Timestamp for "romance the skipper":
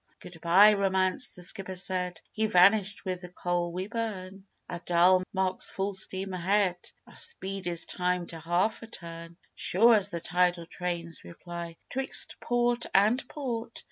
0.73-1.75